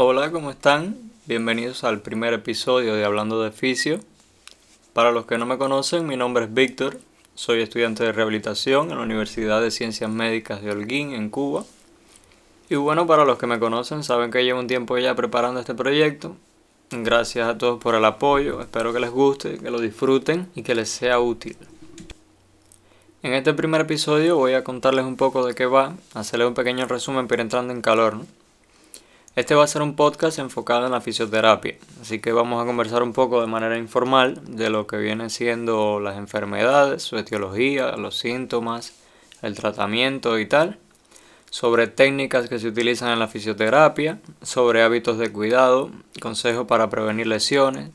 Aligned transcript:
Hola, 0.00 0.30
¿cómo 0.30 0.50
están? 0.50 0.96
Bienvenidos 1.26 1.84
al 1.84 2.00
primer 2.00 2.32
episodio 2.32 2.94
de 2.94 3.04
Hablando 3.04 3.42
de 3.42 3.50
Fisio. 3.50 4.00
Para 4.94 5.10
los 5.10 5.26
que 5.26 5.36
no 5.36 5.44
me 5.44 5.58
conocen, 5.58 6.06
mi 6.06 6.16
nombre 6.16 6.44
es 6.44 6.54
Víctor, 6.54 6.98
soy 7.38 7.62
estudiante 7.62 8.02
de 8.02 8.10
rehabilitación 8.10 8.90
en 8.90 8.96
la 8.96 9.04
Universidad 9.04 9.62
de 9.62 9.70
Ciencias 9.70 10.10
Médicas 10.10 10.60
de 10.60 10.72
Holguín, 10.72 11.12
en 11.12 11.30
Cuba. 11.30 11.64
Y 12.68 12.74
bueno, 12.74 13.06
para 13.06 13.24
los 13.24 13.38
que 13.38 13.46
me 13.46 13.60
conocen, 13.60 14.02
saben 14.02 14.32
que 14.32 14.42
llevo 14.42 14.58
un 14.58 14.66
tiempo 14.66 14.98
ya 14.98 15.14
preparando 15.14 15.60
este 15.60 15.72
proyecto. 15.72 16.34
Gracias 16.90 17.48
a 17.48 17.56
todos 17.56 17.80
por 17.80 17.94
el 17.94 18.04
apoyo, 18.04 18.60
espero 18.60 18.92
que 18.92 18.98
les 18.98 19.10
guste, 19.10 19.58
que 19.58 19.70
lo 19.70 19.80
disfruten 19.80 20.48
y 20.56 20.64
que 20.64 20.74
les 20.74 20.88
sea 20.88 21.20
útil. 21.20 21.56
En 23.22 23.34
este 23.34 23.54
primer 23.54 23.82
episodio 23.82 24.36
voy 24.36 24.54
a 24.54 24.64
contarles 24.64 25.04
un 25.04 25.14
poco 25.14 25.46
de 25.46 25.54
qué 25.54 25.66
va, 25.66 25.94
hacerles 26.14 26.48
un 26.48 26.54
pequeño 26.54 26.86
resumen 26.86 27.28
pero 27.28 27.42
entrando 27.42 27.72
en 27.72 27.82
calor. 27.82 28.16
Este 29.38 29.54
va 29.54 29.62
a 29.62 29.68
ser 29.68 29.82
un 29.82 29.94
podcast 29.94 30.40
enfocado 30.40 30.86
en 30.86 30.90
la 30.90 31.00
fisioterapia, 31.00 31.76
así 32.02 32.18
que 32.18 32.32
vamos 32.32 32.60
a 32.60 32.66
conversar 32.66 33.04
un 33.04 33.12
poco 33.12 33.40
de 33.40 33.46
manera 33.46 33.78
informal 33.78 34.40
de 34.48 34.68
lo 34.68 34.88
que 34.88 34.96
vienen 34.96 35.30
siendo 35.30 36.00
las 36.00 36.18
enfermedades, 36.18 37.04
su 37.04 37.16
etiología, 37.16 37.92
los 37.92 38.18
síntomas, 38.18 38.94
el 39.40 39.54
tratamiento 39.54 40.40
y 40.40 40.46
tal, 40.46 40.80
sobre 41.50 41.86
técnicas 41.86 42.48
que 42.48 42.58
se 42.58 42.66
utilizan 42.66 43.12
en 43.12 43.20
la 43.20 43.28
fisioterapia, 43.28 44.18
sobre 44.42 44.82
hábitos 44.82 45.18
de 45.18 45.30
cuidado, 45.30 45.92
consejos 46.20 46.66
para 46.66 46.90
prevenir 46.90 47.28
lesiones. 47.28 47.92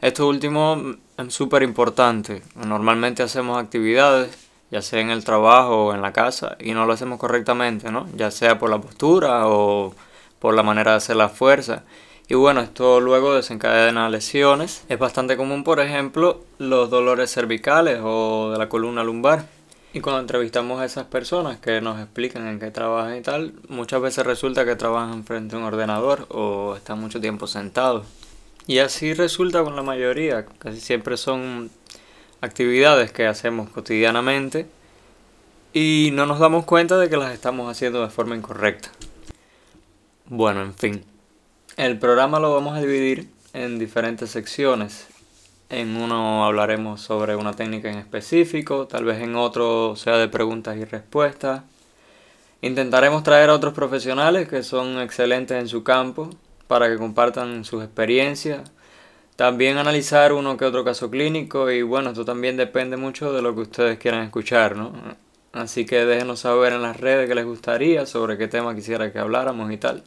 Esto 0.00 0.26
último 0.26 0.94
es 1.18 1.34
súper 1.34 1.62
importante. 1.62 2.42
Normalmente 2.54 3.22
hacemos 3.22 3.62
actividades, 3.62 4.34
ya 4.70 4.80
sea 4.80 5.00
en 5.00 5.10
el 5.10 5.24
trabajo 5.24 5.88
o 5.88 5.94
en 5.94 6.00
la 6.00 6.14
casa, 6.14 6.56
y 6.58 6.72
no 6.72 6.86
lo 6.86 6.94
hacemos 6.94 7.18
correctamente, 7.18 7.92
¿no? 7.92 8.08
Ya 8.16 8.30
sea 8.30 8.58
por 8.58 8.70
la 8.70 8.80
postura 8.80 9.46
o 9.46 9.94
por 10.38 10.54
la 10.54 10.62
manera 10.62 10.92
de 10.92 10.96
hacer 10.98 11.16
la 11.16 11.28
fuerza. 11.28 11.84
Y 12.26 12.34
bueno, 12.34 12.60
esto 12.60 13.00
luego 13.00 13.34
desencadena 13.34 14.08
lesiones. 14.08 14.84
Es 14.88 14.98
bastante 14.98 15.36
común, 15.36 15.62
por 15.62 15.80
ejemplo, 15.80 16.42
los 16.58 16.88
dolores 16.88 17.30
cervicales 17.32 18.00
o 18.02 18.50
de 18.50 18.58
la 18.58 18.68
columna 18.68 19.04
lumbar. 19.04 19.46
Y 19.92 20.00
cuando 20.00 20.20
entrevistamos 20.20 20.80
a 20.80 20.86
esas 20.86 21.04
personas 21.04 21.58
que 21.60 21.80
nos 21.80 22.00
explican 22.00 22.48
en 22.48 22.58
qué 22.58 22.70
trabajan 22.70 23.16
y 23.16 23.20
tal, 23.20 23.52
muchas 23.68 24.00
veces 24.00 24.26
resulta 24.26 24.64
que 24.64 24.74
trabajan 24.74 25.24
frente 25.24 25.54
a 25.54 25.58
un 25.58 25.64
ordenador 25.64 26.26
o 26.30 26.74
están 26.76 27.00
mucho 27.00 27.20
tiempo 27.20 27.46
sentados. 27.46 28.06
Y 28.66 28.78
así 28.78 29.12
resulta 29.12 29.62
con 29.62 29.76
la 29.76 29.82
mayoría, 29.82 30.46
casi 30.58 30.80
siempre 30.80 31.16
son 31.16 31.70
actividades 32.40 33.12
que 33.12 33.26
hacemos 33.26 33.68
cotidianamente 33.68 34.66
y 35.72 36.10
no 36.12 36.24
nos 36.26 36.38
damos 36.38 36.64
cuenta 36.64 36.96
de 36.98 37.10
que 37.10 37.16
las 37.16 37.32
estamos 37.32 37.70
haciendo 37.70 38.02
de 38.02 38.08
forma 38.08 38.34
incorrecta. 38.34 38.90
Bueno, 40.26 40.62
en 40.62 40.72
fin. 40.72 41.04
El 41.76 41.98
programa 41.98 42.40
lo 42.40 42.54
vamos 42.54 42.78
a 42.78 42.80
dividir 42.80 43.28
en 43.52 43.78
diferentes 43.78 44.30
secciones. 44.30 45.06
En 45.68 45.96
uno 45.96 46.46
hablaremos 46.46 47.02
sobre 47.02 47.36
una 47.36 47.52
técnica 47.52 47.90
en 47.90 47.98
específico, 47.98 48.86
tal 48.86 49.04
vez 49.04 49.20
en 49.20 49.36
otro 49.36 49.96
sea 49.96 50.16
de 50.16 50.28
preguntas 50.28 50.78
y 50.78 50.84
respuestas. 50.86 51.64
Intentaremos 52.62 53.22
traer 53.22 53.50
a 53.50 53.54
otros 53.54 53.74
profesionales 53.74 54.48
que 54.48 54.62
son 54.62 54.98
excelentes 54.98 55.60
en 55.60 55.68
su 55.68 55.84
campo 55.84 56.30
para 56.68 56.88
que 56.88 56.96
compartan 56.96 57.66
sus 57.66 57.84
experiencias. 57.84 58.62
También 59.36 59.76
analizar 59.76 60.32
uno 60.32 60.56
que 60.56 60.64
otro 60.64 60.84
caso 60.84 61.10
clínico 61.10 61.70
y 61.70 61.82
bueno, 61.82 62.10
esto 62.10 62.24
también 62.24 62.56
depende 62.56 62.96
mucho 62.96 63.30
de 63.34 63.42
lo 63.42 63.54
que 63.54 63.60
ustedes 63.62 63.98
quieran 63.98 64.22
escuchar, 64.22 64.74
¿no? 64.74 64.92
Así 65.52 65.84
que 65.84 66.06
déjenos 66.06 66.40
saber 66.40 66.72
en 66.72 66.82
las 66.82 66.98
redes 66.98 67.28
que 67.28 67.34
les 67.34 67.44
gustaría, 67.44 68.06
sobre 68.06 68.38
qué 68.38 68.48
tema 68.48 68.74
quisiera 68.74 69.12
que 69.12 69.18
habláramos 69.18 69.70
y 69.70 69.76
tal. 69.76 70.02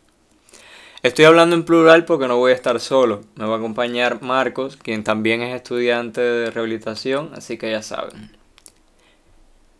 Estoy 1.08 1.24
hablando 1.24 1.56
en 1.56 1.64
plural 1.64 2.04
porque 2.04 2.28
no 2.28 2.36
voy 2.36 2.52
a 2.52 2.56
estar 2.56 2.82
solo. 2.82 3.22
Me 3.36 3.46
va 3.46 3.56
a 3.56 3.58
acompañar 3.60 4.22
Marcos, 4.22 4.76
quien 4.76 5.06
también 5.06 5.42
es 5.42 5.56
estudiante 5.56 6.20
de 6.20 6.52
rehabilitación, 6.52 7.32
así 7.34 7.58
que 7.58 7.72
ya 7.72 7.82
saben. 7.82 8.30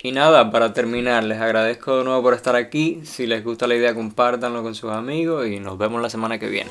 Y 0.02 0.12
nada, 0.12 0.50
para 0.50 0.72
terminar, 0.72 1.24
les 1.24 1.38
agradezco 1.38 1.98
de 1.98 2.04
nuevo 2.04 2.22
por 2.22 2.32
estar 2.32 2.56
aquí. 2.56 3.02
Si 3.04 3.26
les 3.26 3.44
gusta 3.44 3.66
la 3.66 3.74
idea, 3.74 3.94
compártanlo 3.94 4.62
con 4.62 4.74
sus 4.74 4.90
amigos 4.90 5.46
y 5.46 5.60
nos 5.60 5.76
vemos 5.76 6.00
la 6.00 6.08
semana 6.08 6.38
que 6.38 6.48
viene. 6.48 6.70